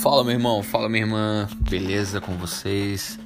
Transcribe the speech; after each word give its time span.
Fala 0.00 0.22
meu 0.22 0.32
irmão, 0.32 0.62
fala 0.62 0.88
minha 0.88 1.02
irmã, 1.02 1.48
beleza 1.68 2.20
com 2.20 2.36
vocês? 2.36 3.18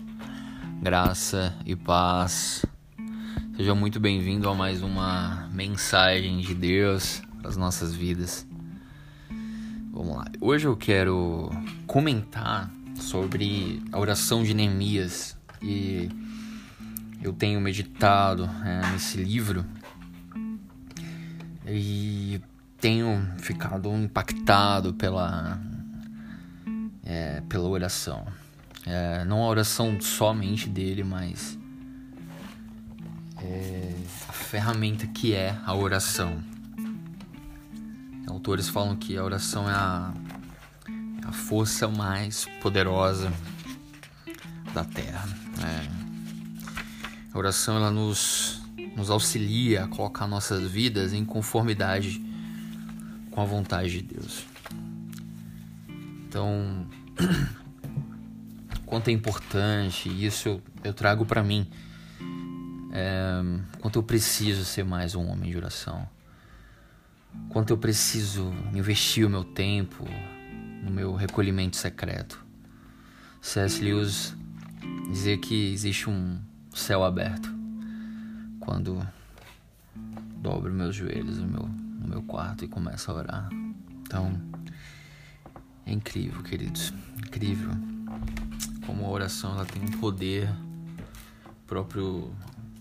Graça 0.80 1.55
e 1.67 1.77
paz. 1.77 2.64
Seja 3.55 3.75
muito 3.75 4.01
bem-vindo 4.01 4.48
a 4.48 4.55
mais 4.55 4.82
uma 4.82 5.50
mensagem 5.53 6.41
de 6.41 6.55
Deus 6.55 7.21
para 7.39 7.50
as 7.50 7.59
nossas 7.59 7.95
vidas. 7.95 8.46
Vamos 9.93 10.16
lá. 10.16 10.25
Hoje 10.41 10.66
eu 10.66 10.75
quero 10.75 11.50
comentar 11.87 12.71
sobre 12.96 13.82
a 13.93 13.98
oração 13.98 14.43
de 14.43 14.54
Neemias 14.54 15.36
e 15.61 16.09
eu 17.23 17.34
tenho 17.34 17.61
meditado 17.61 18.48
é, 18.64 18.93
nesse 18.93 19.18
livro 19.18 19.62
e 21.66 22.41
tenho 22.80 23.29
ficado 23.36 23.95
impactado 23.95 24.95
pela 24.95 25.61
é, 27.12 27.43
pela 27.43 27.69
oração. 27.69 28.27
É, 28.87 29.25
não 29.25 29.43
a 29.43 29.47
oração 29.47 30.01
somente 30.01 30.69
dele, 30.69 31.05
mas 31.05 31.59
é, 33.39 33.95
a 34.29 34.33
ferramenta 34.33 35.07
que 35.07 35.34
é 35.34 35.56
a 35.65 35.75
oração. 35.75 36.43
Autores 38.27 38.69
falam 38.69 38.97
que 38.97 39.17
a 39.17 39.23
oração 39.23 39.69
é 39.69 39.75
a, 39.75 40.15
é 41.23 41.29
a 41.29 41.33
força 41.33 41.87
mais 41.87 42.47
poderosa 42.62 43.31
da 44.73 44.83
Terra. 44.83 45.29
É. 45.62 46.03
A 47.33 47.39
oração 47.39 47.77
ela 47.77 47.91
nos, 47.91 48.62
nos 48.97 49.11
auxilia 49.11 49.84
a 49.84 49.89
colocar 49.89 50.27
nossas 50.27 50.70
vidas 50.70 51.12
em 51.12 51.27
conformidade 51.27 52.25
com 53.31 53.41
a 53.42 53.45
vontade 53.45 53.91
de 53.91 54.03
Deus. 54.03 54.47
Então, 56.27 56.86
quanto 58.86 59.08
é 59.08 59.12
importante, 59.12 60.08
isso 60.08 60.48
eu, 60.48 60.62
eu 60.84 60.94
trago 60.94 61.24
para 61.24 61.42
mim, 61.42 61.68
é, 62.92 63.42
quanto 63.80 63.98
eu 63.98 64.02
preciso 64.02 64.64
ser 64.64 64.84
mais 64.84 65.14
um 65.14 65.27
homem 65.28 65.50
de 65.50 65.56
oração, 65.56 66.08
quanto 67.48 67.70
eu 67.70 67.78
preciso 67.78 68.52
investir 68.74 69.27
o 69.27 69.30
meu 69.30 69.44
tempo 69.44 70.05
no 70.83 70.90
meu 70.90 71.14
recolhimento 71.14 71.77
secreto. 71.77 72.44
C.S. 73.40 73.83
Lewis 73.83 74.34
dizia 75.08 75.38
que 75.38 75.72
existe 75.72 76.08
um 76.08 76.38
céu 76.74 77.05
aberto 77.05 77.52
quando 78.60 79.06
dobro 80.36 80.72
meus 80.72 80.94
joelhos 80.94 81.38
no 81.38 81.46
meu, 81.46 81.62
no 81.66 82.08
meu 82.08 82.22
quarto 82.22 82.64
e 82.64 82.68
começo 82.68 83.10
a 83.10 83.14
orar. 83.14 83.48
Então, 84.02 84.40
é 85.86 85.92
incrível, 85.92 86.42
queridos. 86.42 86.92
Incrível. 87.19 87.70
Como 88.86 89.05
a 89.05 89.08
oração 89.08 89.52
ela 89.52 89.64
tem 89.64 89.83
um 89.83 89.91
poder. 89.98 90.48
O 91.47 91.66
próprio 91.66 92.33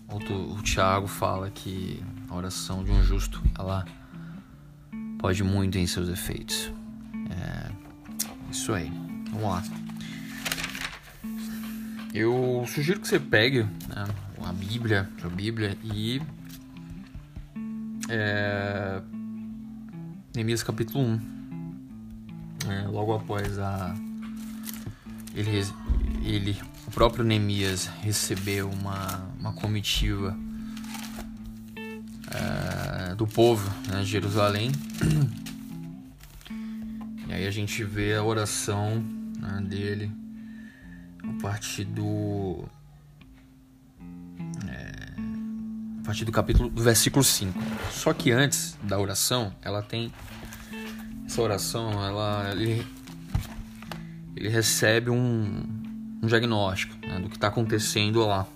o 0.08 0.62
Tiago 0.62 1.06
fala 1.06 1.50
que 1.50 2.02
a 2.28 2.34
oração 2.34 2.84
de 2.84 2.90
um 2.90 3.02
justo 3.02 3.42
ela 3.58 3.84
pode 5.18 5.42
muito 5.42 5.78
em 5.78 5.86
seus 5.86 6.08
efeitos. 6.08 6.70
É 7.30 7.70
isso 8.50 8.72
aí. 8.72 8.90
Vamos 9.30 9.42
lá. 9.42 9.62
Eu 12.12 12.64
sugiro 12.68 13.00
que 13.00 13.08
você 13.08 13.18
pegue 13.18 13.62
né, 13.62 14.04
a 14.44 14.52
Bíblia, 14.52 15.08
a 15.24 15.28
Bíblia 15.28 15.78
e 15.82 16.20
é, 18.10 19.00
Neemias 20.34 20.62
capítulo 20.62 21.04
1 21.04 21.41
né, 22.66 22.86
logo 22.88 23.14
após 23.14 23.58
a 23.58 23.94
ele, 25.34 25.66
ele 26.22 26.56
o 26.86 26.90
próprio 26.90 27.24
Neemias 27.24 27.86
recebeu 28.02 28.68
uma, 28.68 29.26
uma 29.38 29.52
comitiva 29.52 30.36
é, 32.30 33.14
do 33.14 33.26
povo 33.26 33.70
né, 33.88 34.00
de 34.00 34.06
Jerusalém. 34.06 34.72
E 37.28 37.32
aí 37.32 37.46
a 37.46 37.50
gente 37.50 37.82
vê 37.82 38.14
a 38.14 38.22
oração 38.22 39.02
né, 39.38 39.60
dele 39.62 40.12
a 41.22 41.40
partir 41.40 41.84
do 41.84 42.64
é, 44.68 45.14
a 46.00 46.04
partir 46.04 46.24
do 46.24 46.32
capítulo 46.32 46.68
do 46.68 46.82
versículo 46.82 47.24
5 47.24 47.58
só 47.92 48.12
que 48.12 48.30
antes 48.30 48.76
da 48.82 48.98
oração 48.98 49.54
ela 49.62 49.80
tem 49.80 50.12
essa 51.32 51.40
oração, 51.40 51.90
ela, 52.04 52.50
ele, 52.52 52.86
ele 54.36 54.50
recebe 54.50 55.08
um, 55.08 55.62
um 56.22 56.26
diagnóstico 56.26 56.94
né, 57.06 57.18
do 57.20 57.30
que 57.30 57.36
está 57.36 57.48
acontecendo 57.48 58.26
lá 58.26 58.46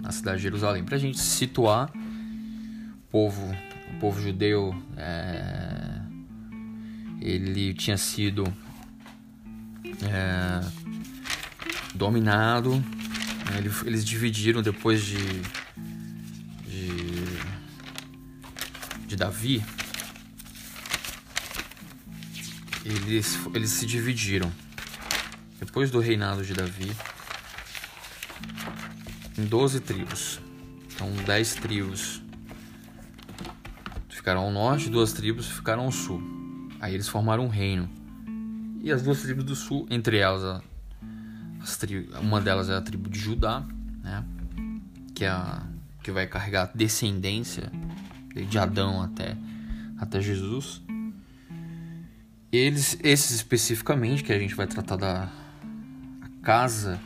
na 0.00 0.12
cidade 0.12 0.36
de 0.36 0.44
Jerusalém. 0.44 0.84
Para 0.84 0.94
a 0.94 0.98
gente 0.98 1.18
situar 1.18 1.90
o 1.90 3.10
povo, 3.10 3.52
o 3.96 3.98
povo 3.98 4.22
judeu, 4.22 4.72
é, 4.96 6.00
ele 7.20 7.74
tinha 7.74 7.96
sido 7.96 8.44
é, 10.04 10.64
dominado. 11.96 12.76
Né, 12.76 13.58
ele, 13.58 13.70
eles 13.86 14.04
dividiram 14.04 14.62
depois 14.62 15.04
de, 15.04 15.18
de, 16.68 17.24
de 19.08 19.16
Davi 19.16 19.64
eles, 22.84 23.38
eles 23.54 23.70
se 23.70 23.86
dividiram 23.86 24.50
depois 25.58 25.90
do 25.90 26.00
reinado 26.00 26.44
de 26.44 26.54
Davi 26.54 26.90
em 29.36 29.44
12 29.44 29.80
tribos. 29.80 30.40
Então, 30.94 31.10
10 31.24 31.54
tribos 31.56 32.22
ficaram 34.08 34.42
ao 34.42 34.50
norte, 34.50 34.90
duas 34.90 35.12
tribos 35.12 35.48
ficaram 35.48 35.84
ao 35.84 35.92
sul. 35.92 36.22
Aí 36.80 36.94
eles 36.94 37.08
formaram 37.08 37.44
um 37.44 37.48
reino. 37.48 37.88
E 38.82 38.90
as 38.90 39.02
duas 39.02 39.20
tribos 39.20 39.44
do 39.44 39.54
sul, 39.54 39.86
entre 39.90 40.18
elas, 40.18 40.62
tribos, 41.78 42.18
uma 42.18 42.40
delas 42.40 42.68
é 42.70 42.74
a 42.74 42.80
tribo 42.80 43.08
de 43.08 43.18
Judá, 43.18 43.64
né? 44.02 44.24
que, 45.14 45.24
é 45.24 45.28
a, 45.28 45.62
que 46.02 46.10
vai 46.10 46.26
carregar 46.26 46.62
a 46.64 46.76
descendência 46.76 47.70
de 48.34 48.58
Adão 48.58 49.02
até, 49.02 49.36
até 49.98 50.20
Jesus. 50.20 50.82
Eles, 52.52 52.98
esses 53.02 53.30
especificamente, 53.30 54.24
que 54.24 54.32
a 54.32 54.38
gente 54.38 54.54
vai 54.54 54.66
tratar 54.66 54.96
da 54.96 55.28
casa, 56.42 57.00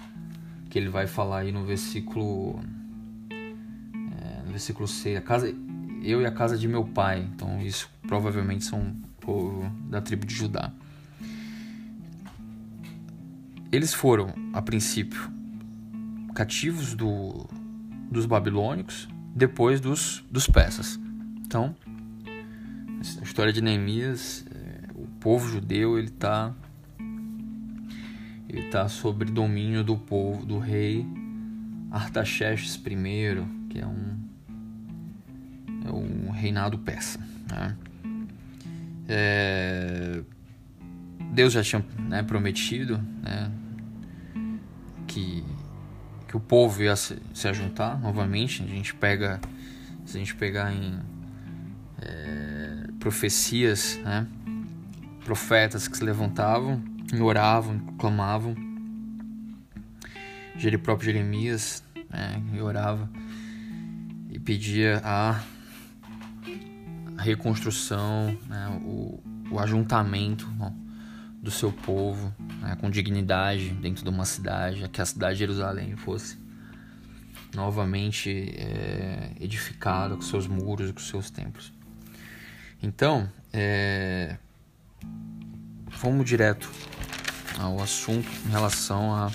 que 0.70 0.78
ele 0.78 0.88
vai 0.88 1.06
falar 1.06 1.40
aí 1.40 1.52
no 1.52 1.64
versículo. 1.64 2.60
É, 3.30 4.42
no 4.42 4.50
versículo 4.50 4.88
6, 4.88 5.18
a 5.18 5.20
casa, 5.20 5.54
eu 6.02 6.22
e 6.22 6.26
a 6.26 6.30
casa 6.30 6.56
de 6.56 6.66
meu 6.66 6.84
pai. 6.84 7.28
Então, 7.34 7.60
isso 7.60 7.90
provavelmente 8.06 8.64
são 8.64 8.96
povo 9.24 9.70
da 9.88 10.00
tribo 10.00 10.26
de 10.26 10.34
Judá. 10.34 10.72
Eles 13.72 13.92
foram, 13.92 14.32
a 14.52 14.62
princípio, 14.62 15.30
cativos 16.34 16.94
do, 16.94 17.48
dos 18.10 18.24
babilônicos, 18.24 19.08
depois 19.34 19.80
dos, 19.80 20.24
dos 20.30 20.46
persas. 20.46 21.00
Então, 21.44 21.74
a 23.20 23.24
história 23.24 23.52
de 23.52 23.60
Neemias 23.60 24.44
povo 25.24 25.48
judeu 25.48 25.98
ele 25.98 26.08
está 26.08 26.54
ele 28.46 28.68
tá 28.68 28.88
sobre 28.90 29.30
domínio 29.30 29.82
do 29.82 29.96
povo 29.96 30.44
do 30.44 30.58
rei 30.58 31.06
Artaxerxes 31.90 32.74
I, 32.76 33.70
que 33.70 33.80
é 33.80 33.86
um 33.86 34.22
é 35.86 35.90
um 35.90 36.30
reinado 36.30 36.78
persa. 36.78 37.18
Né? 37.50 37.76
É, 39.08 40.22
Deus 41.32 41.54
já 41.54 41.62
tinha 41.62 41.84
né, 41.98 42.22
prometido 42.22 42.98
né, 43.22 43.50
que, 45.06 45.42
que 46.28 46.36
o 46.36 46.40
povo 46.40 46.82
ia 46.82 46.96
se, 46.96 47.18
se 47.32 47.48
novamente. 48.02 48.62
A 48.62 48.66
gente 48.66 48.94
pega, 48.94 49.40
se 50.04 50.16
a 50.16 50.20
gente 50.20 50.34
pegar 50.34 50.72
em 50.72 50.98
é, 52.00 52.86
profecias, 52.98 53.98
né, 54.02 54.26
profetas 55.24 55.88
que 55.88 55.96
se 55.96 56.04
levantavam 56.04 56.82
e 57.12 57.20
oravam, 57.20 57.78
clamavam. 57.98 58.54
O 60.54 60.78
próprio 60.78 61.12
Jeremias 61.12 61.82
né, 62.08 62.40
e 62.52 62.60
orava 62.60 63.10
e 64.30 64.38
pedia 64.38 65.00
a 65.04 65.42
reconstrução, 67.18 68.38
né, 68.46 68.80
o, 68.84 69.20
o, 69.50 69.58
ajuntamento 69.58 70.48
ó, 70.60 70.70
do 71.42 71.50
seu 71.50 71.72
povo 71.72 72.32
né, 72.60 72.76
com 72.80 72.88
dignidade 72.88 73.70
dentro 73.70 74.04
de 74.04 74.10
uma 74.10 74.24
cidade, 74.24 74.88
que 74.88 75.00
a 75.00 75.06
cidade 75.06 75.34
de 75.34 75.38
Jerusalém 75.40 75.96
fosse 75.96 76.38
novamente 77.54 78.54
é, 78.56 79.32
edificada 79.40 80.16
com 80.16 80.22
seus 80.22 80.46
muros 80.46 80.90
e 80.90 80.92
com 80.92 81.00
seus 81.00 81.30
templos. 81.30 81.72
Então, 82.82 83.30
é, 83.52 84.36
vamos 86.00 86.26
direto 86.26 86.70
ao 87.58 87.80
assunto 87.80 88.28
em 88.46 88.50
relação 88.50 89.14
à, 89.14 89.30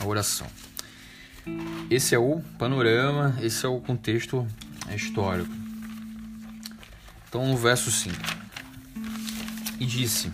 à 0.00 0.06
oração. 0.06 0.46
Esse 1.90 2.14
é 2.14 2.18
o 2.18 2.40
panorama, 2.58 3.36
esse 3.40 3.64
é 3.64 3.68
o 3.68 3.80
contexto 3.80 4.46
histórico. 4.94 5.52
Então, 7.28 7.46
no 7.46 7.56
verso 7.56 7.90
5: 7.90 8.16
E 9.78 9.86
disse: 9.86 10.32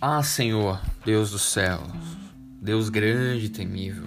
Ah, 0.00 0.22
Senhor, 0.22 0.80
Deus 1.04 1.30
dos 1.30 1.42
céus, 1.42 1.92
Deus 2.60 2.88
grande 2.88 3.46
e 3.46 3.48
temível. 3.48 4.06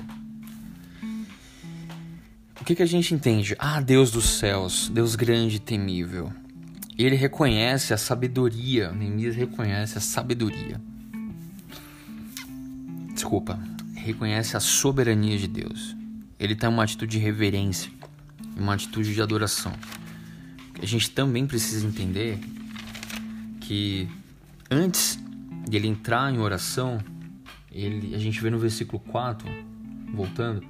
O 2.60 2.66
que, 2.66 2.76
que 2.76 2.84
a 2.84 2.88
gente 2.88 3.14
entende? 3.14 3.56
Ah, 3.60 3.80
Deus 3.80 4.12
dos 4.12 4.26
céus, 4.26 4.90
Deus 4.90 5.16
grande 5.16 5.58
e 5.58 5.60
temível. 5.60 6.32
Ele 6.98 7.16
reconhece 7.16 7.94
a 7.94 7.98
sabedoria, 7.98 8.92
Neemias 8.92 9.36
reconhece 9.36 9.98
a 9.98 10.02
sabedoria. 10.02 10.80
Desculpa, 13.14 13.60
reconhece 13.96 14.56
a 14.56 14.60
soberania 14.60 15.38
de 15.38 15.48
Deus. 15.48 15.96
Ele 16.40 16.56
tem 16.56 16.70
uma 16.70 16.84
atitude 16.84 17.14
de 17.14 17.18
reverência, 17.18 17.92
uma 18.56 18.74
atitude 18.74 19.14
de 19.14 19.22
adoração. 19.22 19.74
A 20.82 20.86
gente 20.86 21.12
também 21.12 21.46
precisa 21.46 21.86
entender 21.86 22.40
que 23.60 24.08
antes 24.70 25.20
de 25.68 25.76
ele 25.76 25.88
entrar 25.88 26.34
em 26.34 26.38
oração, 26.38 27.00
ele, 27.72 28.16
a 28.16 28.20
gente 28.20 28.40
vê 28.40 28.50
no 28.50 28.60
versículo 28.60 29.00
4, 29.00 29.48
voltando, 30.14 30.64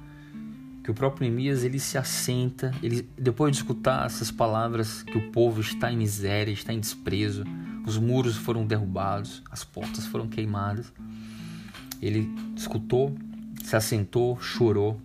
que 0.86 0.90
o 0.92 0.94
próprio 0.94 1.28
Neemias 1.28 1.64
ele 1.64 1.80
se 1.80 1.98
assenta, 1.98 2.70
ele 2.80 3.08
depois 3.18 3.50
de 3.50 3.58
escutar 3.58 4.06
essas 4.06 4.30
palavras 4.30 5.02
que 5.02 5.18
o 5.18 5.32
povo 5.32 5.60
está 5.60 5.90
em 5.90 5.96
miséria, 5.96 6.52
está 6.52 6.72
em 6.72 6.78
desprezo, 6.78 7.42
os 7.84 7.98
muros 7.98 8.36
foram 8.36 8.64
derrubados, 8.64 9.42
as 9.50 9.64
portas 9.64 10.06
foram 10.06 10.28
queimadas. 10.28 10.92
Ele 12.00 12.32
escutou, 12.54 13.16
se 13.64 13.74
assentou, 13.74 14.40
chorou 14.40 15.00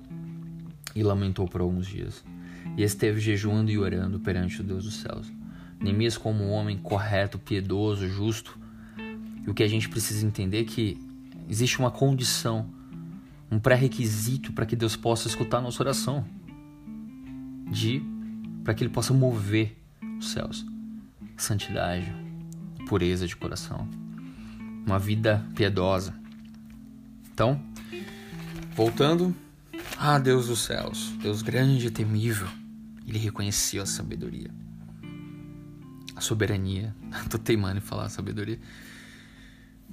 e 0.96 1.02
lamentou 1.02 1.48
por 1.48 1.62
alguns 1.62 1.88
dias. 1.88 2.24
E 2.78 2.84
esteve 2.84 3.20
jejuando 3.20 3.72
e 3.72 3.80
orando 3.80 4.20
perante 4.20 4.62
o 4.62 4.64
Deus 4.64 4.84
dos 4.84 4.98
céus. 4.98 5.34
Neemias 5.80 6.16
como 6.16 6.44
um 6.44 6.52
homem 6.52 6.78
correto, 6.78 7.40
piedoso, 7.40 8.08
justo. 8.08 8.56
E 9.44 9.50
o 9.50 9.54
que 9.56 9.64
a 9.64 9.68
gente 9.68 9.90
precisa 9.90 10.24
entender 10.24 10.60
é 10.60 10.64
que 10.64 11.02
existe 11.50 11.80
uma 11.80 11.90
condição 11.90 12.70
um 13.52 13.60
pré-requisito 13.60 14.54
para 14.54 14.66
que 14.66 14.76
Deus 14.78 14.96
possa 14.96 15.28
escutar 15.28 15.58
a 15.58 15.62
nossa 15.62 15.84
oração, 15.84 16.26
de 17.70 18.02
para 18.64 18.74
que 18.74 18.84
Ele 18.84 18.94
possa 18.94 19.14
mover 19.14 19.78
os 20.18 20.32
céus, 20.32 20.66
santidade, 21.36 22.12
pureza 22.88 23.28
de 23.28 23.36
coração, 23.36 23.88
uma 24.86 24.98
vida 24.98 25.46
piedosa. 25.54 26.14
Então, 27.34 27.62
voltando, 28.74 29.36
ah 29.98 30.18
Deus 30.18 30.48
dos 30.48 30.60
céus, 30.62 31.10
Deus 31.22 31.42
grande 31.42 31.88
e 31.88 31.92
temível, 31.92 32.48
ele 33.06 33.18
reconheceu 33.18 33.84
a 33.84 33.86
sabedoria, 33.86 34.50
a 36.16 36.22
soberania. 36.22 36.96
Tô 37.30 37.38
teimando 37.38 37.78
em 37.78 37.82
falar 37.82 38.08
sabedoria. 38.10 38.60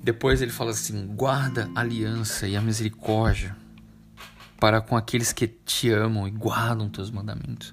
Depois 0.02 0.40
ele 0.40 0.50
fala 0.50 0.70
assim: 0.70 1.06
guarda 1.14 1.70
a 1.74 1.80
aliança 1.80 2.46
e 2.46 2.56
a 2.56 2.60
misericórdia 2.60 3.56
para 4.58 4.80
com 4.80 4.96
aqueles 4.96 5.32
que 5.32 5.46
te 5.46 5.90
amam 5.90 6.26
e 6.26 6.30
guardam 6.30 6.88
teus 6.88 7.10
mandamentos. 7.10 7.72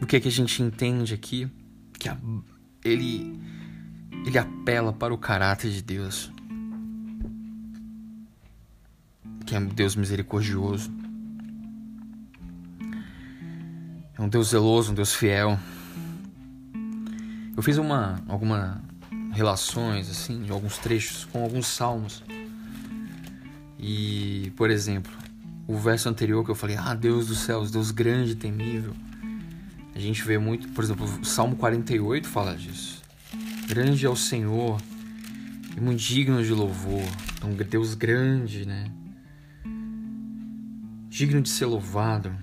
O 0.00 0.06
que 0.06 0.16
é 0.16 0.20
que 0.20 0.28
a 0.28 0.32
gente 0.32 0.62
entende 0.62 1.14
aqui? 1.14 1.48
Que 1.98 2.08
a, 2.08 2.16
ele 2.84 3.40
ele 4.26 4.38
apela 4.38 4.92
para 4.92 5.14
o 5.14 5.18
caráter 5.18 5.70
de 5.70 5.82
Deus, 5.82 6.32
que 9.46 9.54
é 9.54 9.58
um 9.58 9.68
Deus 9.68 9.94
misericordioso, 9.94 10.90
é 14.18 14.20
um 14.20 14.28
Deus 14.28 14.48
zeloso, 14.48 14.90
um 14.90 14.94
Deus 14.94 15.14
fiel. 15.14 15.58
Eu 17.56 17.62
fiz 17.62 17.78
uma 17.78 18.20
alguma 18.26 18.82
relações, 19.36 20.10
assim, 20.10 20.48
alguns 20.50 20.78
trechos 20.78 21.26
com 21.26 21.42
alguns 21.42 21.66
salmos. 21.66 22.24
E, 23.78 24.52
por 24.56 24.70
exemplo, 24.70 25.12
o 25.66 25.76
verso 25.76 26.08
anterior 26.08 26.44
que 26.44 26.50
eu 26.50 26.54
falei, 26.54 26.76
ah, 26.76 26.94
Deus 26.94 27.26
dos 27.26 27.40
céus, 27.40 27.70
Deus 27.70 27.90
grande 27.90 28.32
e 28.32 28.34
temível. 28.34 28.94
A 29.94 29.98
gente 29.98 30.22
vê 30.24 30.38
muito, 30.38 30.68
por 30.68 30.82
exemplo, 30.82 31.04
o 31.04 31.24
Salmo 31.24 31.56
48 31.56 32.26
fala 32.26 32.56
disso. 32.56 33.02
Grande 33.66 34.06
é 34.06 34.08
o 34.08 34.16
Senhor 34.16 34.80
e 35.76 35.80
muito 35.80 36.00
digno 36.00 36.42
de 36.42 36.52
louvor. 36.52 37.04
Então, 37.36 37.52
Deus 37.52 37.94
grande, 37.94 38.66
né? 38.66 38.90
Digno 41.08 41.42
de 41.42 41.48
ser 41.48 41.66
louvado. 41.66 42.34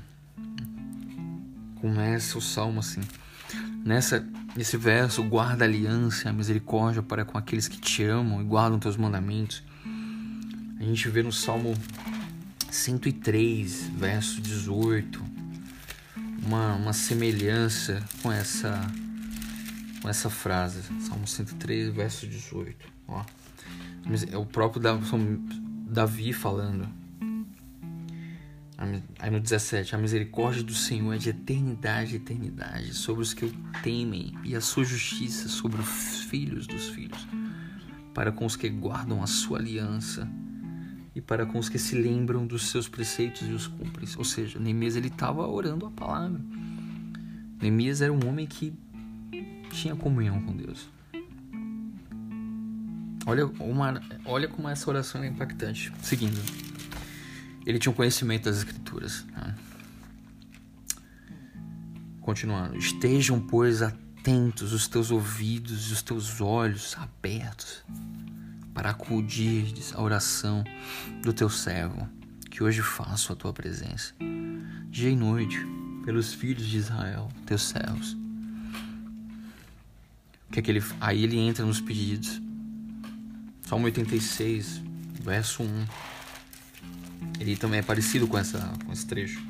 Começa 1.75 2.37
o 2.37 2.41
salmo 2.41 2.79
assim. 2.79 3.01
Nessa 3.83 4.25
Nesse 4.55 4.77
verso, 4.77 5.23
guarda 5.23 5.65
a 5.65 5.67
aliança, 5.67 6.29
a 6.29 6.33
misericórdia 6.33 7.01
para 7.01 7.25
com 7.25 7.37
aqueles 7.37 7.67
que 7.67 7.81
te 7.81 8.03
amam 8.03 8.39
e 8.39 8.43
guardam 8.43 8.77
teus 8.77 8.95
mandamentos. 8.95 9.63
A 10.79 10.83
gente 10.83 11.09
vê 11.09 11.23
no 11.23 11.31
Salmo 11.31 11.73
103, 12.69 13.89
verso 13.97 14.39
18, 14.39 15.23
uma, 16.45 16.75
uma 16.75 16.93
semelhança 16.93 18.03
com 18.21 18.31
essa, 18.31 18.79
com 20.01 20.09
essa 20.09 20.29
frase. 20.29 20.83
Salmo 21.01 21.25
103, 21.25 21.91
verso 21.91 22.27
18. 22.27 22.75
Ó. 23.07 23.23
É 24.31 24.37
o 24.37 24.45
próprio 24.45 24.81
Davi 25.87 26.31
falando. 26.31 27.02
Aí 29.19 29.29
no 29.29 29.39
17, 29.39 29.95
a 29.95 29.97
misericórdia 29.97 30.63
do 30.63 30.73
Senhor 30.73 31.13
é 31.13 31.17
de 31.17 31.29
eternidade 31.29 32.13
a 32.13 32.17
eternidade 32.17 32.93
sobre 32.93 33.21
os 33.21 33.33
que 33.33 33.45
o 33.45 33.51
temem 33.81 34.33
e 34.43 34.55
a 34.55 34.61
sua 34.61 34.83
justiça 34.83 35.47
sobre 35.47 35.81
os 35.81 36.21
filhos 36.23 36.67
dos 36.67 36.89
filhos, 36.89 37.27
para 38.13 38.31
com 38.31 38.45
os 38.45 38.55
que 38.55 38.69
guardam 38.69 39.23
a 39.23 39.27
sua 39.27 39.59
aliança 39.59 40.29
e 41.15 41.21
para 41.21 41.45
com 41.45 41.59
os 41.59 41.69
que 41.69 41.77
se 41.77 41.95
lembram 41.95 42.45
dos 42.45 42.69
seus 42.69 42.87
preceitos 42.87 43.47
e 43.47 43.51
os 43.51 43.67
cumprem. 43.67 44.07
Ou 44.17 44.25
seja, 44.25 44.59
Neemias 44.59 44.95
ele 44.95 45.07
estava 45.07 45.47
orando 45.47 45.85
a 45.85 45.91
palavra. 45.91 46.41
Neemias 47.61 48.01
era 48.01 48.11
um 48.11 48.27
homem 48.27 48.47
que 48.47 48.73
tinha 49.71 49.95
comunhão 49.95 50.41
com 50.41 50.55
Deus. 50.55 50.89
Olha, 53.25 53.45
uma, 53.45 54.01
olha 54.25 54.47
como 54.47 54.67
essa 54.67 54.89
oração 54.89 55.23
é 55.23 55.27
impactante. 55.27 55.93
Seguindo. 56.01 56.72
Ele 57.65 57.79
tinha 57.79 57.91
um 57.91 57.95
conhecimento 57.95 58.45
das 58.45 58.57
Escrituras. 58.57 59.25
Né? 59.31 59.55
Continuando. 62.21 62.77
Estejam, 62.77 63.39
pois, 63.39 63.81
atentos 63.81 64.73
os 64.73 64.87
teus 64.87 65.11
ouvidos 65.11 65.89
e 65.89 65.93
os 65.93 66.01
teus 66.01 66.39
olhos 66.41 66.95
abertos 66.97 67.83
para 68.73 68.89
acudir 68.89 69.73
à 69.93 70.01
oração 70.01 70.63
do 71.21 71.31
teu 71.31 71.49
servo, 71.49 72.09
que 72.49 72.63
hoje 72.63 72.81
faço 72.81 73.31
a 73.31 73.35
tua 73.35 73.53
presença, 73.53 74.13
dia 74.89 75.09
e 75.09 75.15
noite, 75.15 75.59
pelos 76.03 76.33
filhos 76.33 76.65
de 76.65 76.77
Israel, 76.77 77.29
teus 77.45 77.63
servos. 77.63 78.17
que 80.51 80.59
é 80.59 80.61
que 80.61 80.71
ele, 80.71 80.83
aí 80.99 81.23
ele 81.23 81.37
entra 81.37 81.65
nos 81.65 81.81
pedidos. 81.81 82.41
Salmo 83.63 83.85
86, 83.85 84.81
verso 85.21 85.63
1. 85.63 85.85
Ele 87.39 87.55
também 87.55 87.79
é 87.79 87.83
parecido 87.83 88.27
com, 88.27 88.37
essa, 88.37 88.59
com 88.85 88.91
esse 88.91 89.05
trecho. 89.05 89.41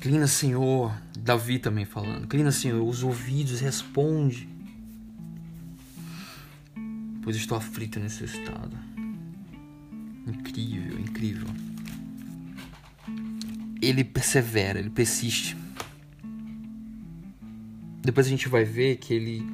Clina, 0.00 0.26
Senhor, 0.26 0.92
Davi 1.18 1.58
também 1.58 1.84
falando. 1.84 2.26
Clina, 2.26 2.50
Senhor, 2.50 2.82
os 2.86 3.02
ouvidos, 3.02 3.60
responde. 3.60 4.48
Pois 7.22 7.36
estou 7.36 7.56
aflito 7.56 8.00
nesse 8.00 8.24
estado. 8.24 8.76
Incrível, 10.26 10.98
incrível. 10.98 11.48
Ele 13.80 14.02
persevera, 14.02 14.78
ele 14.78 14.90
persiste. 14.90 15.56
Depois 18.00 18.26
a 18.26 18.30
gente 18.30 18.48
vai 18.48 18.64
ver 18.64 18.96
que 18.96 19.14
ele 19.14 19.46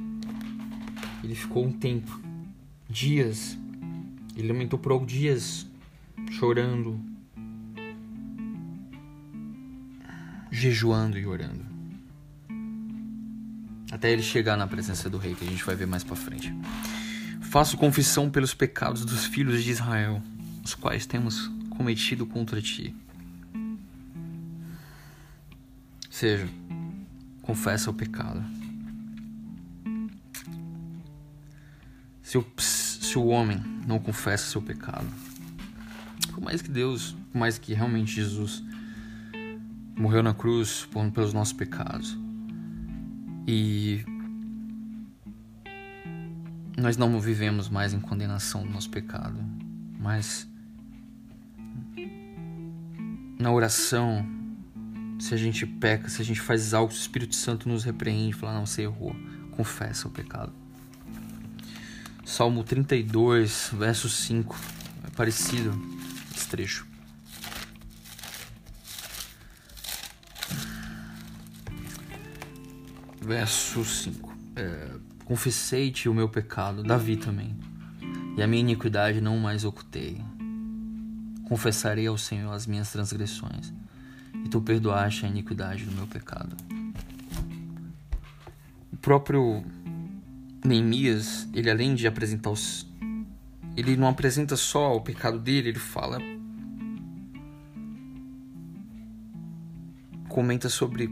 ele 1.23 1.35
ficou 1.35 1.65
um 1.65 1.71
tempo, 1.71 2.19
dias. 2.89 3.57
Ele 4.35 4.47
lamentou 4.47 4.79
por 4.79 4.91
alguns 4.91 5.11
dias 5.11 5.67
chorando, 6.29 6.99
jejuando 10.51 11.17
e 11.17 11.25
orando. 11.25 11.65
Até 13.91 14.11
ele 14.11 14.21
chegar 14.21 14.55
na 14.55 14.67
presença 14.67 15.09
do 15.09 15.17
rei, 15.17 15.33
que 15.33 15.43
a 15.43 15.49
gente 15.49 15.63
vai 15.63 15.75
ver 15.75 15.87
mais 15.87 16.03
para 16.03 16.15
frente. 16.15 16.53
Faço 17.41 17.77
confissão 17.77 18.29
pelos 18.29 18.53
pecados 18.53 19.03
dos 19.03 19.25
filhos 19.25 19.63
de 19.63 19.71
Israel, 19.71 20.21
os 20.63 20.75
quais 20.75 21.05
temos 21.05 21.47
cometido 21.71 22.25
contra 22.25 22.61
ti. 22.61 22.95
Seja, 26.09 26.47
confessa 27.41 27.89
o 27.89 27.93
pecado. 27.93 28.43
Se 32.21 32.37
o, 32.37 32.45
se 32.57 33.17
o 33.17 33.25
homem 33.25 33.59
não 33.87 33.97
confessa 33.97 34.51
seu 34.51 34.61
pecado, 34.61 35.07
por 36.39 36.45
mais 36.45 36.61
que 36.61 36.71
Deus, 36.71 37.17
por 37.33 37.37
mais 37.37 37.57
que 37.57 37.73
realmente 37.73 38.13
Jesus 38.13 38.63
morreu 39.93 40.23
na 40.23 40.33
cruz 40.33 40.87
pelos 41.13 41.33
nossos 41.33 41.51
pecados 41.51 42.17
e 43.45 44.05
nós 46.77 46.95
não 46.95 47.19
vivemos 47.19 47.67
mais 47.67 47.93
em 47.93 47.99
condenação 47.99 48.63
do 48.63 48.71
nosso 48.71 48.89
pecado, 48.89 49.37
mas 49.99 50.47
na 53.37 53.51
oração, 53.51 54.25
se 55.19 55.33
a 55.33 55.37
gente 55.37 55.65
peca, 55.65 56.07
se 56.07 56.21
a 56.21 56.25
gente 56.25 56.39
faz 56.39 56.73
algo, 56.73 56.93
o 56.93 56.95
Espírito 56.95 57.35
Santo 57.35 57.67
nos 57.67 57.83
repreende, 57.83 58.33
fala: 58.33 58.53
Não, 58.53 58.65
você 58.65 58.83
errou, 58.83 59.13
confessa 59.51 60.07
o 60.07 60.11
pecado. 60.11 60.53
Salmo 62.23 62.63
32, 62.63 63.71
verso 63.73 64.07
5, 64.07 64.55
é 65.05 65.09
parecido 65.09 65.98
trecho. 66.45 66.87
Verso 73.21 73.83
5. 73.83 74.37
É, 74.55 74.99
Confessei-te 75.29 76.09
o 76.09 76.13
meu 76.15 76.27
pecado, 76.27 76.81
Davi 76.81 77.15
também, 77.15 77.55
e 78.35 78.41
a 78.41 78.47
minha 78.47 78.61
iniquidade 78.61 79.21
não 79.21 79.37
mais 79.37 79.63
ocultei. 79.63 80.19
Confessarei 81.47 82.07
ao 82.07 82.17
Senhor 82.17 82.51
as 82.51 82.65
minhas 82.65 82.91
transgressões, 82.91 83.71
e 84.43 84.49
tu 84.49 84.59
perdoaste 84.59 85.27
a 85.27 85.29
iniquidade 85.29 85.85
do 85.85 85.91
meu 85.91 86.07
pecado. 86.07 86.57
O 88.91 88.97
próprio 88.97 89.63
Neemias, 90.65 91.47
ele 91.53 91.69
além 91.69 91.93
de 91.93 92.07
apresentar 92.07 92.49
os. 92.49 92.88
Ele 93.79 93.95
não 93.95 94.07
apresenta 94.07 94.55
só 94.55 94.95
o 94.95 95.01
pecado 95.01 95.39
dele, 95.39 95.69
ele 95.69 95.79
fala. 95.79 96.19
Comenta 100.27 100.69
sobre 100.69 101.09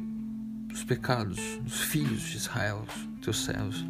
os 0.71 0.83
pecados 0.83 1.39
dos 1.61 1.81
filhos 1.81 2.21
de 2.21 2.37
Israel, 2.37 2.85
teus 3.21 3.43
servos. 3.43 3.85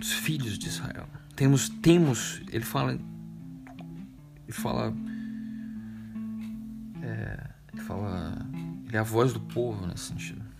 Os 0.00 0.12
filhos 0.12 0.58
de 0.58 0.68
Israel. 0.68 1.06
Temos, 1.36 1.68
temos, 1.68 2.42
ele 2.50 2.64
fala, 2.64 2.92
ele 2.92 4.52
fala, 4.52 4.92
é, 7.02 7.50
ele 7.72 7.82
fala, 7.82 8.46
ele 8.86 8.96
é 8.96 9.00
a 9.00 9.04
voz 9.04 9.32
do 9.32 9.40
povo 9.40 9.86
nesse 9.86 10.06
sentido 10.06 10.52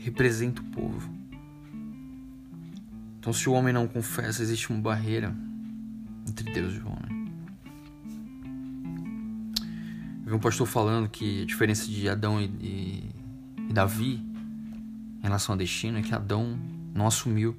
representa 0.00 0.62
o 0.62 0.64
povo. 0.64 1.19
Então, 3.20 3.34
se 3.34 3.50
o 3.50 3.52
homem 3.52 3.70
não 3.70 3.86
confessa, 3.86 4.42
existe 4.42 4.70
uma 4.70 4.80
barreira 4.80 5.36
entre 6.26 6.50
Deus 6.50 6.74
e 6.74 6.78
o 6.78 6.86
homem. 6.88 7.30
Eu 10.24 10.30
vi 10.30 10.34
um 10.34 10.38
pastor 10.38 10.66
falando 10.66 11.06
que 11.06 11.42
a 11.42 11.44
diferença 11.44 11.86
de 11.86 12.08
Adão 12.08 12.40
e, 12.40 12.46
e, 12.46 13.10
e 13.68 13.72
Davi 13.74 14.24
em 15.18 15.22
relação 15.22 15.52
ao 15.52 15.58
destino 15.58 15.98
é 15.98 16.02
que 16.02 16.14
Adão 16.14 16.58
não 16.94 17.06
assumiu 17.06 17.54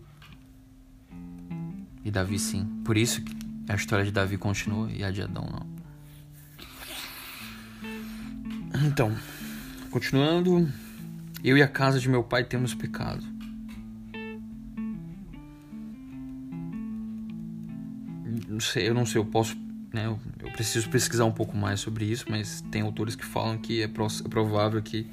e 2.04 2.10
Davi 2.10 2.40
sim. 2.40 2.66
Por 2.84 2.98
isso 2.98 3.22
que 3.22 3.38
a 3.70 3.76
história 3.76 4.04
de 4.04 4.12
Davi 4.12 4.40
continua 4.40 4.92
e 4.92 5.04
a 5.04 5.12
de 5.12 5.22
Adão 5.22 5.46
não. 5.46 5.70
Então, 8.84 9.16
continuando, 9.92 10.68
eu 11.44 11.56
e 11.56 11.62
a 11.62 11.68
casa 11.68 12.00
de 12.00 12.10
meu 12.10 12.24
pai 12.24 12.44
temos 12.44 12.74
pecado. 12.74 13.24
Sei, 18.62 18.88
eu 18.88 18.94
não 18.94 19.06
sei, 19.06 19.20
eu 19.20 19.26
posso, 19.26 19.58
né, 19.94 20.06
eu, 20.06 20.20
eu 20.40 20.52
preciso 20.52 20.90
pesquisar 20.90 21.26
um 21.26 21.32
pouco 21.32 21.58
mais 21.58 21.80
sobre 21.80 22.06
isso, 22.06 22.26
mas 22.30 22.62
tem 22.72 22.82
autores 22.82 23.16
que 23.16 23.26
falam 23.26 23.58
que 23.58 23.82
é, 23.82 23.86
é 23.86 23.88
provável 24.30 24.82
que 24.82 25.08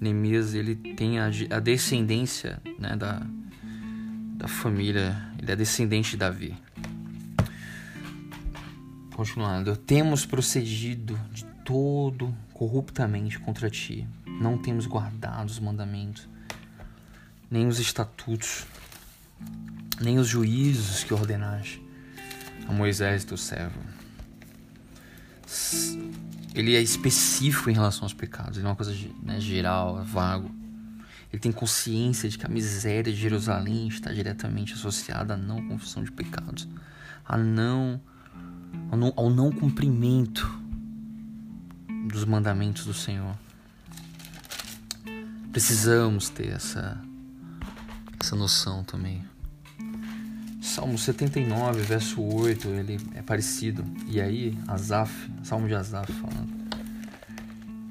Neemias 0.00 0.54
ele 0.54 0.76
tenha 0.76 1.30
a 1.50 1.58
descendência, 1.58 2.60
né, 2.78 2.96
da 2.96 3.26
da 4.38 4.46
família, 4.46 5.20
ele 5.36 5.50
é 5.50 5.56
descendente 5.56 6.12
de 6.12 6.16
Davi. 6.18 6.54
Continuando, 9.16 9.76
temos 9.76 10.24
procedido 10.24 11.18
de 11.32 11.44
todo 11.64 12.32
corruptamente 12.52 13.36
contra 13.40 13.68
ti 13.68 14.06
não 14.40 14.56
temos 14.56 14.86
guardado 14.86 15.48
os 15.48 15.58
mandamentos, 15.58 16.28
nem 17.50 17.66
os 17.66 17.80
estatutos, 17.80 18.66
nem 20.00 20.18
os 20.18 20.28
juízos 20.28 21.02
que 21.02 21.12
ordenaste 21.12 21.82
a 22.68 22.72
Moisés, 22.72 23.24
teu 23.24 23.36
servo. 23.36 23.80
Ele 26.54 26.76
é 26.76 26.82
específico 26.82 27.70
em 27.70 27.72
relação 27.72 28.04
aos 28.04 28.12
pecados, 28.12 28.58
ele 28.58 28.66
é 28.66 28.68
uma 28.68 28.76
coisa 28.76 28.94
né, 29.22 29.40
geral, 29.40 30.04
vago. 30.04 30.54
Ele 31.32 31.40
tem 31.40 31.52
consciência 31.52 32.28
de 32.28 32.38
que 32.38 32.46
a 32.46 32.48
miséria 32.48 33.12
de 33.12 33.18
Jerusalém 33.18 33.88
está 33.88 34.12
diretamente 34.12 34.74
associada 34.74 35.34
à 35.34 35.36
não 35.36 35.66
confissão 35.68 36.02
de 36.02 36.12
pecados, 36.12 36.68
não, 37.38 38.00
ao 38.90 38.98
não, 38.98 39.12
ao 39.16 39.30
não 39.30 39.50
cumprimento 39.52 40.60
dos 42.06 42.24
mandamentos 42.24 42.84
do 42.84 42.94
Senhor. 42.94 43.36
Precisamos 45.52 46.28
ter 46.28 46.48
essa, 46.48 47.00
essa 48.20 48.36
noção 48.36 48.84
também. 48.84 49.22
Salmo 50.68 50.98
79, 50.98 51.80
verso 51.80 52.22
8, 52.22 52.68
ele 52.68 53.00
é 53.14 53.22
parecido. 53.22 53.82
E 54.06 54.20
aí, 54.20 54.56
Asaf, 54.68 55.30
Salmo 55.42 55.66
de 55.66 55.74
Asaf 55.74 56.12
falando. 56.12 56.52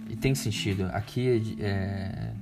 E 0.07 0.15
tem 0.15 0.35
sentido. 0.35 0.85
Aqui 0.93 1.57
é, 1.59 2.33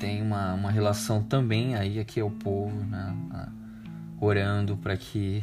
tem 0.00 0.20
uma, 0.20 0.54
uma 0.54 0.70
relação 0.72 1.22
também 1.22 1.76
aí, 1.76 2.00
aqui 2.00 2.18
é 2.18 2.24
o 2.24 2.30
povo, 2.30 2.74
né? 2.84 3.14
Orando 4.20 4.76
para 4.76 4.96
que 4.96 5.40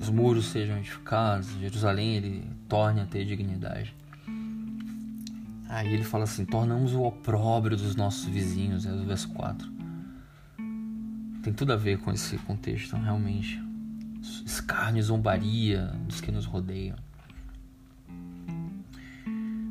os 0.00 0.08
muros 0.08 0.46
sejam 0.46 0.78
edificados, 0.78 1.50
Jerusalém 1.58 2.14
ele 2.14 2.48
torne 2.68 3.00
a 3.00 3.06
ter 3.06 3.24
dignidade. 3.24 3.92
Aí 5.68 5.92
ele 5.92 6.04
fala 6.04 6.24
assim: 6.24 6.44
tornamos 6.44 6.94
o 6.94 7.02
opróbrio 7.02 7.76
dos 7.76 7.96
nossos 7.96 8.24
vizinhos, 8.24 8.86
é 8.86 8.92
o 8.92 9.04
verso 9.04 9.28
4. 9.30 9.79
Tem 11.42 11.52
tudo 11.52 11.72
a 11.72 11.76
ver 11.76 11.98
com 11.98 12.12
esse 12.12 12.36
contexto, 12.38 12.96
realmente. 12.96 13.62
Escárnio 14.44 15.00
e 15.00 15.02
zombaria 15.02 15.86
dos 16.06 16.20
que 16.20 16.30
nos 16.30 16.44
rodeiam. 16.44 16.96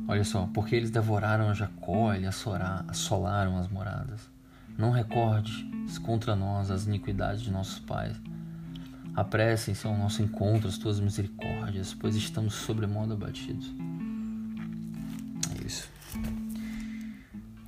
Olha 0.08 0.24
só, 0.24 0.48
porque 0.52 0.74
eles 0.74 0.90
devoraram 0.90 1.48
a 1.48 1.54
Jacó 1.54 2.12
e 2.14 2.26
assolaram 2.26 3.58
as 3.58 3.68
moradas. 3.68 4.28
Não 4.76 4.90
recordes 4.90 5.98
contra 5.98 6.34
nós 6.34 6.70
as 6.70 6.86
iniquidades 6.86 7.42
de 7.42 7.50
nossos 7.50 7.78
pais. 7.78 8.20
Apressem-se 9.14 9.86
ao 9.86 9.96
nosso 9.96 10.22
encontro 10.22 10.68
as 10.68 10.78
tuas 10.78 10.98
misericórdias, 10.98 11.94
pois 11.94 12.16
estamos 12.16 12.54
sobremodo 12.54 13.12
abatidos. 13.12 13.72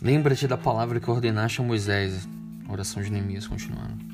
Lembra-te 0.02 0.48
da 0.48 0.56
palavra 0.56 0.98
que 0.98 1.08
ordenaste 1.08 1.60
a 1.60 1.64
Moisés. 1.64 2.28
Oração 2.72 3.02
de 3.02 3.10
Neemias 3.10 3.46
continuando. 3.46 4.04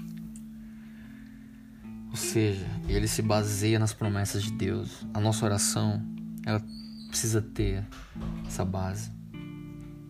Ou 2.11 2.17
seja, 2.17 2.67
ele 2.89 3.07
se 3.07 3.23
baseia 3.23 3.79
nas 3.79 3.93
promessas 3.93 4.43
de 4.43 4.53
Deus. 4.53 5.07
A 5.13 5.21
nossa 5.21 5.45
oração, 5.45 6.03
ela 6.45 6.63
precisa 7.09 7.41
ter 7.41 7.85
essa 8.47 8.65
base. 8.65 9.11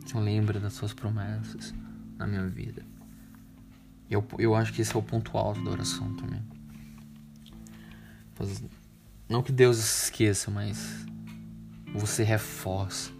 Então 0.05 0.23
lembra 0.23 0.59
das 0.59 0.73
suas 0.73 0.93
promessas 0.93 1.75
na 2.17 2.27
minha 2.27 2.47
vida. 2.47 2.85
Eu, 4.11 4.27
eu 4.39 4.55
acho 4.55 4.73
que 4.73 4.81
esse 4.81 4.95
é 4.95 4.99
o 4.99 5.03
ponto 5.03 5.37
alto 5.37 5.63
da 5.63 5.71
oração 5.71 6.15
também. 6.17 6.43
Não 9.29 9.43
que 9.43 9.53
Deus 9.53 9.79
esqueça, 9.79 10.51
mas 10.51 11.05
você 11.93 12.23
reforça. 12.23 13.11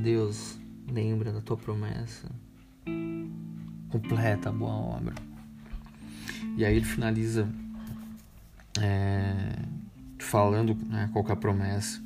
Deus, 0.00 0.58
lembra 0.90 1.32
da 1.32 1.40
tua 1.40 1.56
promessa, 1.56 2.28
completa 3.94 4.48
a 4.48 4.52
boa 4.52 4.72
obra. 4.72 5.14
E 6.56 6.64
aí 6.64 6.74
ele 6.74 6.84
finaliza 6.84 7.48
é, 8.80 9.56
falando 10.18 10.76
né, 10.88 11.08
qual 11.12 11.24
é 11.28 11.32
a 11.32 11.36
promessa. 11.36 12.02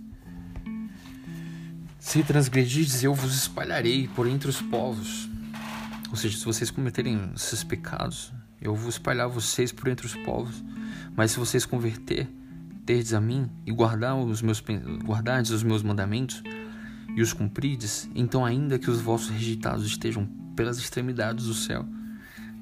Se 1.98 2.22
transgredirdes, 2.22 3.02
eu 3.02 3.14
vos 3.14 3.34
espalharei 3.34 4.06
por 4.08 4.26
entre 4.26 4.50
os 4.50 4.60
povos. 4.60 5.30
Ou 6.10 6.16
seja, 6.16 6.36
se 6.36 6.44
vocês 6.44 6.70
cometerem 6.70 7.30
esses 7.34 7.64
pecados, 7.64 8.32
eu 8.60 8.74
vou 8.74 8.90
espalhar 8.90 9.26
vocês 9.28 9.72
por 9.72 9.88
entre 9.88 10.04
os 10.04 10.14
povos. 10.14 10.62
Mas 11.16 11.30
se 11.30 11.38
vocês 11.38 11.64
converter, 11.64 12.28
terdes 12.84 13.14
a 13.14 13.20
mim 13.20 13.48
e 13.64 13.72
guardar 13.72 14.14
os 14.14 14.42
meus 14.42 14.62
guardardes 15.02 15.50
os 15.52 15.62
meus 15.62 15.82
mandamentos, 15.82 16.42
e 17.16 17.22
os 17.22 17.32
cumprides, 17.32 18.08
então 18.14 18.44
ainda 18.44 18.78
que 18.78 18.90
os 18.90 19.00
vossos 19.00 19.30
rejeitados 19.30 19.86
estejam 19.86 20.28
pelas 20.58 20.76
extremidades 20.76 21.46
do 21.46 21.54
céu, 21.54 21.86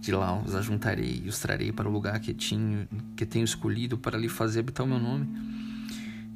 de 0.03 0.12
lá 0.12 0.38
os 0.38 0.55
ajuntarei 0.55 1.23
e 1.25 1.29
os 1.31 1.38
trarei 1.38 1.73
para 1.73 1.88
o 1.88 1.91
lugar 1.91 2.21
que 2.21 2.35
tenho, 2.35 2.87
que 3.17 3.25
tenho 3.25 3.43
escolhido 3.43 3.97
para 3.97 4.19
lhe 4.19 4.29
fazer 4.29 4.61
habitar 4.61 4.85
o 4.85 4.88
meu 4.88 4.99
nome. 4.99 5.26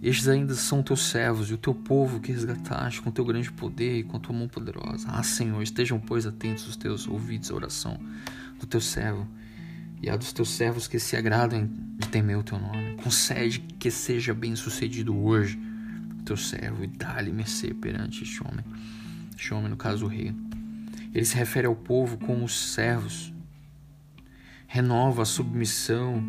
Estes 0.02 0.26
ainda 0.26 0.54
são 0.54 0.82
teus 0.82 1.10
servos 1.10 1.50
e 1.50 1.52
o 1.52 1.58
teu 1.58 1.74
povo 1.74 2.18
que 2.18 2.32
resgataste 2.32 3.02
com 3.02 3.10
teu 3.10 3.26
grande 3.26 3.52
poder 3.52 3.98
e 3.98 4.02
com 4.02 4.18
tua 4.18 4.34
mão 4.34 4.48
poderosa. 4.48 5.06
Ah, 5.10 5.22
Senhor, 5.22 5.62
estejam, 5.62 6.00
pois, 6.00 6.24
atentos 6.24 6.66
os 6.66 6.76
teus 6.76 7.06
ouvidos 7.06 7.50
à 7.50 7.54
oração 7.54 8.00
do 8.58 8.64
teu 8.64 8.80
servo 8.80 9.28
e 10.00 10.08
a 10.08 10.16
dos 10.16 10.32
teus 10.32 10.48
servos 10.48 10.88
que 10.88 10.98
se 10.98 11.14
agradam 11.14 11.68
de 11.98 12.08
temer 12.08 12.38
o 12.38 12.42
teu 12.42 12.58
nome. 12.58 12.96
Concede 13.04 13.60
que 13.78 13.90
seja 13.90 14.32
bem 14.32 14.56
sucedido 14.56 15.14
hoje 15.14 15.60
o 16.18 16.22
teu 16.22 16.38
servo 16.38 16.84
e 16.84 16.86
dá-lhe 16.86 17.30
mercê 17.30 17.74
perante 17.74 18.22
este 18.24 18.42
homem. 18.42 18.64
Este 19.36 19.52
homem, 19.52 19.68
no 19.68 19.76
caso, 19.76 20.06
o 20.06 20.08
rei. 20.08 20.34
Ele 21.14 21.24
se 21.24 21.36
refere 21.36 21.66
ao 21.66 21.74
povo 21.74 22.18
como 22.18 22.44
os 22.44 22.72
servos. 22.72 23.32
Renova 24.66 25.22
a 25.22 25.24
submissão, 25.24 26.22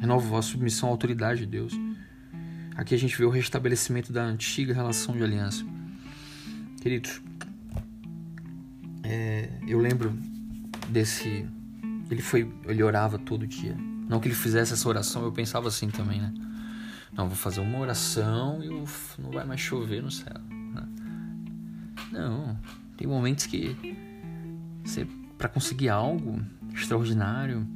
renova 0.00 0.38
a 0.38 0.42
submissão 0.42 0.88
à 0.88 0.92
autoridade 0.92 1.40
de 1.40 1.46
Deus. 1.46 1.72
Aqui 2.76 2.94
a 2.94 2.98
gente 2.98 3.16
vê 3.16 3.24
o 3.24 3.30
restabelecimento 3.30 4.12
da 4.12 4.22
antiga 4.22 4.72
relação 4.72 5.16
de 5.16 5.22
aliança. 5.22 5.64
Queridos, 6.80 7.20
é, 9.02 9.50
eu 9.66 9.80
lembro 9.80 10.16
desse 10.88 11.46
ele 12.10 12.22
foi, 12.22 12.52
ele 12.66 12.82
orava 12.82 13.18
todo 13.18 13.46
dia. 13.46 13.76
Não 14.08 14.18
que 14.18 14.26
ele 14.26 14.34
fizesse 14.34 14.72
essa 14.72 14.88
oração, 14.88 15.22
eu 15.22 15.30
pensava 15.30 15.68
assim 15.68 15.88
também, 15.88 16.20
né? 16.20 16.34
Não, 17.12 17.28
vou 17.28 17.36
fazer 17.36 17.60
uma 17.60 17.78
oração 17.78 18.62
e 18.62 18.68
não 19.20 19.30
vai 19.30 19.44
mais 19.44 19.60
chover 19.60 20.02
no 20.02 20.10
céu. 20.10 20.34
Né? 20.50 20.88
Não, 22.12 22.58
tem 22.96 23.06
momentos 23.06 23.46
que 23.46 23.76
você, 24.84 25.06
para 25.36 25.48
conseguir 25.48 25.88
algo 25.88 26.40
extraordinário, 26.74 27.66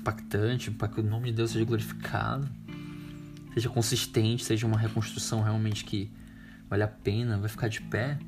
impactante, 0.00 0.70
para 0.70 0.88
que 0.88 1.00
o 1.00 1.02
nome 1.02 1.30
de 1.30 1.36
Deus 1.36 1.50
seja 1.50 1.64
glorificado, 1.64 2.48
seja 3.54 3.68
consistente, 3.68 4.44
seja 4.44 4.66
uma 4.66 4.78
reconstrução 4.78 5.42
realmente 5.42 5.84
que 5.84 6.10
vale 6.68 6.82
a 6.82 6.88
pena, 6.88 7.38
vai 7.38 7.48
ficar 7.48 7.68
de 7.68 7.80
pé. 7.80 8.18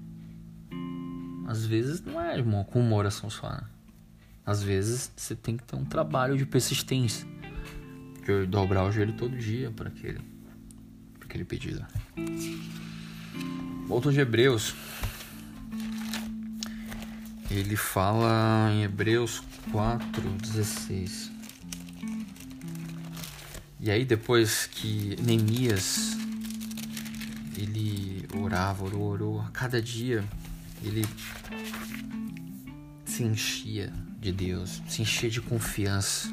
Às 1.46 1.64
vezes 1.66 2.00
não 2.00 2.20
é 2.20 2.36
irmão, 2.36 2.64
com 2.64 2.80
uma 2.80 2.96
oração 2.96 3.28
só, 3.28 3.50
né? 3.50 3.62
Às 4.44 4.62
vezes 4.62 5.12
você 5.16 5.34
tem 5.34 5.56
que 5.56 5.64
ter 5.64 5.74
um 5.74 5.84
trabalho 5.84 6.36
de 6.36 6.46
persistência. 6.46 7.26
De 8.24 8.46
dobrar 8.46 8.84
o 8.84 8.92
joelho 8.92 9.12
todo 9.12 9.36
dia 9.36 9.70
para 9.70 9.88
aquele, 9.88 10.20
aquele 11.20 11.44
pedido. 11.44 11.84
Volto 13.86 14.12
de 14.12 14.20
Hebreus. 14.20 14.74
Ele 17.50 17.76
fala 17.76 18.70
em 18.72 18.82
Hebreus 18.82 19.42
4,16. 19.70 21.30
E 23.78 23.90
aí 23.90 24.04
depois 24.04 24.66
que 24.66 25.16
Neemias 25.22 26.16
ele 27.56 28.26
orava, 28.34 28.84
orou, 28.84 29.02
orou, 29.02 29.40
a 29.40 29.48
cada 29.50 29.80
dia 29.80 30.24
ele 30.82 31.06
se 33.04 33.22
enchia 33.22 33.92
de 34.20 34.32
Deus, 34.32 34.82
se 34.88 35.02
encher 35.02 35.30
de 35.30 35.40
confiança. 35.40 36.28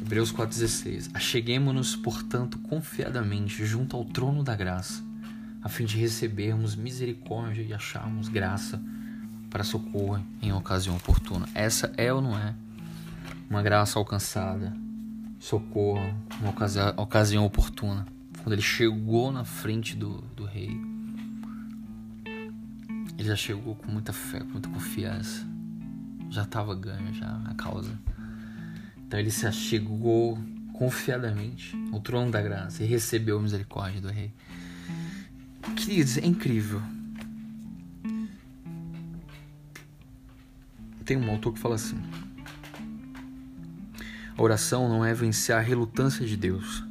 Hebreus 0.00 0.32
4,16 0.32 1.10
Acheguemo-nos, 1.12 1.94
portanto, 1.94 2.58
confiadamente 2.58 3.66
junto 3.66 3.96
ao 3.96 4.04
trono 4.06 4.42
da 4.42 4.56
graça, 4.56 5.03
a 5.64 5.68
fim 5.68 5.84
de 5.84 5.96
recebermos 5.96 6.76
misericórdia 6.76 7.62
e 7.62 7.74
acharmos 7.74 8.28
graça 8.28 8.80
para 9.50 9.64
socorro 9.64 10.24
em 10.40 10.52
ocasião 10.52 10.94
oportuna. 10.94 11.48
Essa 11.54 11.92
é 11.96 12.12
ou 12.12 12.20
não 12.20 12.38
é 12.38 12.54
uma 13.50 13.62
graça 13.62 13.98
alcançada, 13.98 14.72
socorro 15.40 16.14
em 16.40 16.48
ocasião, 16.48 16.94
ocasião 16.96 17.44
oportuna? 17.44 18.06
Quando 18.42 18.52
ele 18.52 18.62
chegou 18.62 19.32
na 19.32 19.44
frente 19.44 19.96
do, 19.96 20.20
do 20.36 20.44
rei 20.44 20.78
ele 23.16 23.28
já 23.28 23.36
chegou 23.36 23.74
com 23.76 23.90
muita 23.90 24.12
fé, 24.12 24.40
com 24.40 24.50
muita 24.50 24.68
confiança. 24.68 25.46
Já 26.30 26.42
estava 26.42 26.74
ganho 26.74 27.14
já 27.14 27.40
a 27.46 27.54
causa. 27.54 27.96
Então 29.06 29.18
ele 29.18 29.30
se 29.30 29.46
achegou 29.46 30.38
confiadamente 30.72 31.76
ao 31.92 32.00
trono 32.00 32.30
da 32.30 32.42
graça 32.42 32.82
e 32.82 32.86
recebeu 32.86 33.38
a 33.38 33.42
misericórdia 33.42 34.00
do 34.00 34.08
rei. 34.08 34.32
Queridos, 35.76 36.18
é 36.18 36.26
incrível. 36.26 36.82
Tem 41.04 41.16
um 41.16 41.30
autor 41.30 41.52
que 41.52 41.58
fala 41.58 41.74
assim: 41.74 42.00
A 44.36 44.42
oração 44.42 44.88
não 44.88 45.04
é 45.04 45.12
vencer 45.12 45.54
a 45.54 45.60
relutância 45.60 46.26
de 46.26 46.36
Deus, 46.36 46.84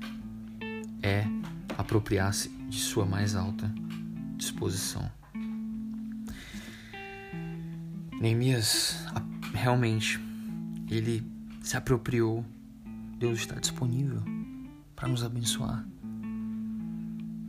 é 1.02 1.26
apropriar-se 1.78 2.50
de 2.50 2.80
sua 2.80 3.06
mais 3.06 3.36
alta 3.36 3.72
disposição. 4.38 5.10
Neemias 8.20 9.06
realmente 9.54 10.20
ele 10.90 11.26
se 11.62 11.76
apropriou. 11.76 12.46
Deus 13.18 13.40
está 13.40 13.56
disponível 13.56 14.22
para 14.96 15.08
nos 15.08 15.24
abençoar. 15.24 15.86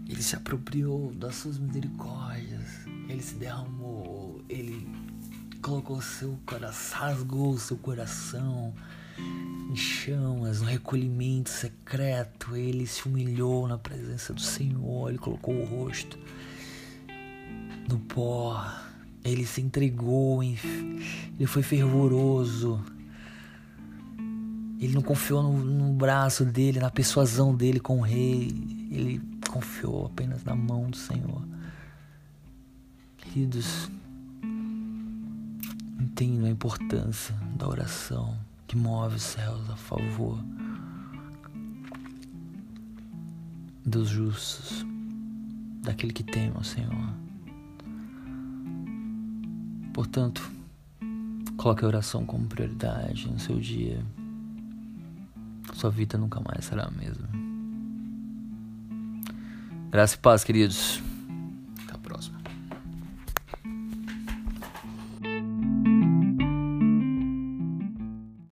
Ele 0.08 0.22
se 0.22 0.36
apropriou 0.36 1.12
das 1.14 1.36
suas 1.36 1.58
misericórdias. 1.58 2.86
Ele 3.08 3.22
se 3.22 3.34
derramou. 3.34 4.44
Ele 4.48 4.86
colocou 5.62 6.00
seu 6.02 6.38
coração, 6.44 6.98
rasgou 6.98 7.58
seu 7.58 7.76
coração 7.76 8.74
em 9.70 9.76
chamas, 9.76 10.60
no 10.60 10.66
recolhimento 10.66 11.50
secreto. 11.50 12.56
Ele 12.56 12.86
se 12.86 13.08
humilhou 13.08 13.66
na 13.66 13.78
presença 13.78 14.32
do 14.32 14.40
Senhor. 14.40 15.08
Ele 15.08 15.18
colocou 15.18 15.54
o 15.54 15.64
rosto 15.64 16.18
no 17.88 17.98
pó 17.98 18.64
ele 19.24 19.46
se 19.46 19.62
entregou, 19.62 20.42
ele 20.42 21.46
foi 21.46 21.62
fervoroso. 21.62 22.78
Ele 24.78 24.92
não 24.92 25.00
confiou 25.00 25.42
no, 25.42 25.52
no, 25.64 25.94
braço 25.94 26.44
dele, 26.44 26.78
na 26.78 26.90
persuasão 26.90 27.54
dele 27.54 27.80
com 27.80 28.00
o 28.00 28.02
rei. 28.02 28.52
Ele 28.90 29.18
confiou 29.54 30.06
apenas 30.06 30.42
na 30.42 30.56
mão 30.56 30.90
do 30.90 30.96
Senhor. 30.96 31.46
Queridos, 33.16 33.88
entendo 36.00 36.46
a 36.46 36.50
importância 36.50 37.36
da 37.56 37.68
oração 37.68 38.36
que 38.66 38.76
move 38.76 39.14
os 39.14 39.22
céus 39.22 39.70
a 39.70 39.76
favor 39.76 40.36
dos 43.86 44.08
justos, 44.08 44.84
daquele 45.82 46.12
que 46.12 46.24
teme 46.24 46.56
ao 46.56 46.64
Senhor. 46.64 47.14
Portanto, 49.92 50.50
coloque 51.56 51.84
a 51.84 51.86
oração 51.88 52.26
como 52.26 52.48
prioridade 52.48 53.30
no 53.30 53.38
seu 53.38 53.60
dia. 53.60 54.04
Sua 55.74 55.90
vida 55.90 56.18
nunca 56.18 56.40
mais 56.40 56.64
será 56.64 56.86
a 56.86 56.90
mesma. 56.90 57.43
Graça 59.94 60.16
e 60.16 60.18
paz, 60.18 60.42
queridos. 60.42 61.00